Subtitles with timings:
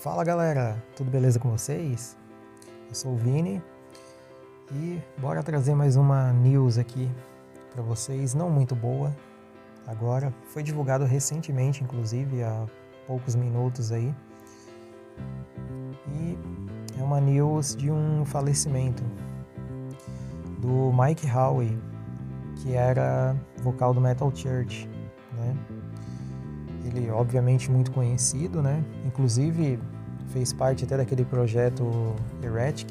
[0.00, 2.16] Fala galera, tudo beleza com vocês?
[2.88, 3.60] Eu sou o Vini
[4.70, 7.10] e bora trazer mais uma news aqui
[7.72, 9.12] para vocês, não muito boa.
[9.88, 12.64] Agora foi divulgado recentemente, inclusive há
[13.08, 14.14] poucos minutos aí.
[16.12, 16.38] E
[16.96, 19.02] é uma news de um falecimento
[20.60, 21.76] do Mike Howe,
[22.62, 24.88] que era vocal do Metal Church,
[25.32, 25.56] né?
[26.88, 28.82] Ele obviamente muito conhecido, né?
[29.04, 29.78] Inclusive
[30.28, 32.90] fez parte até daquele projeto Heretic,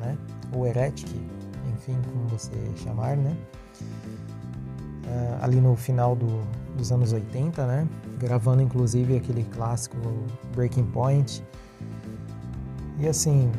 [0.00, 0.16] né?
[0.52, 1.08] Ou Heretic,
[1.74, 3.36] enfim, como você chamar, né?
[5.06, 6.42] Uh, ali no final do,
[6.76, 7.88] dos anos 80, né?
[8.18, 9.96] Gravando inclusive aquele clássico
[10.54, 11.44] Breaking Point.
[12.98, 13.50] E assim,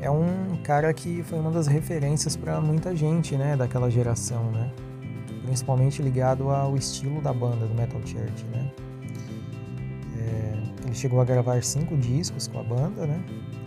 [0.00, 4.70] é um cara que foi uma das referências para muita gente, né, daquela geração, né?
[5.48, 8.70] Principalmente ligado ao estilo da banda do Metal Church, né?
[10.18, 10.52] É,
[10.84, 13.18] ele chegou a gravar cinco discos com a banda, né?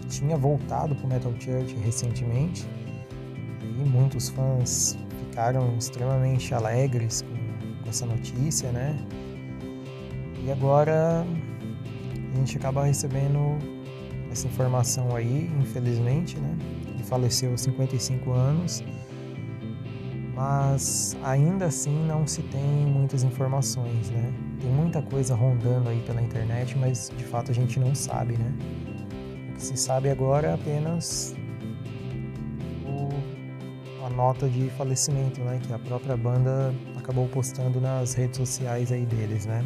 [0.07, 2.67] Tinha voltado pro Metal Church recentemente
[3.63, 8.95] e muitos fãs ficaram extremamente alegres com, com essa notícia, né?
[10.45, 11.25] E agora
[12.31, 13.57] a gente acaba recebendo
[14.31, 16.55] essa informação aí, infelizmente, né?
[16.93, 18.83] Ele faleceu aos 55 anos,
[20.41, 24.33] mas ainda assim não se tem muitas informações, né?
[24.59, 28.51] Tem muita coisa rondando aí pela internet, mas de fato a gente não sabe, né?
[29.51, 31.35] O que se sabe agora é apenas
[32.87, 35.59] o, a nota de falecimento, né?
[35.61, 39.63] Que a própria banda acabou postando nas redes sociais aí deles, né?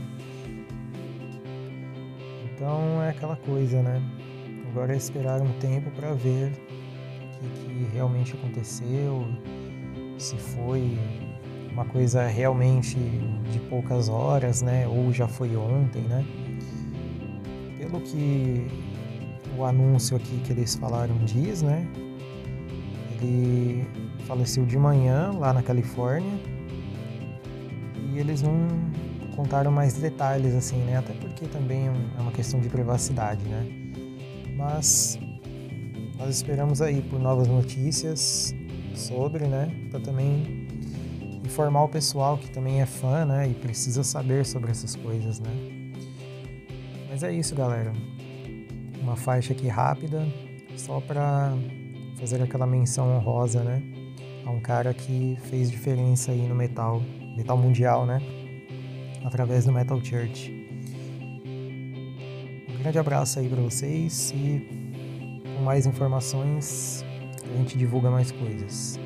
[2.54, 4.02] Então é aquela coisa, né?
[4.72, 9.26] Agora é esperar um tempo para ver o que, que realmente aconteceu,
[10.18, 10.98] se foi
[11.72, 12.96] uma coisa realmente
[13.52, 14.88] de poucas horas, né?
[14.88, 16.26] Ou já foi ontem, né?
[17.78, 18.66] Pelo que
[19.58, 21.86] o anúncio aqui que eles falaram diz, né?
[23.12, 23.86] Ele
[24.26, 26.40] faleceu de manhã lá na Califórnia
[28.14, 28.68] e eles não
[29.36, 30.98] contaram mais detalhes assim, né?
[30.98, 33.66] Até porque também é uma questão de privacidade, né?
[34.56, 35.20] Mas
[36.18, 38.56] nós esperamos aí por novas notícias
[38.96, 40.68] sobre, né, para também
[41.44, 45.52] informar o pessoal que também é fã, né, e precisa saber sobre essas coisas, né.
[47.10, 47.94] Mas é isso, galera.
[49.02, 50.28] Uma faixa aqui rápida,
[50.76, 51.54] só para
[52.20, 53.82] fazer aquela menção honrosa, né,
[54.46, 57.02] a um cara que fez diferença aí no metal,
[57.36, 58.22] metal mundial, né,
[59.24, 60.54] através do Metal Church.
[62.80, 64.62] Grande abraço aí para vocês e
[65.56, 67.04] com mais informações
[67.54, 69.00] a gente divulga mais coisas.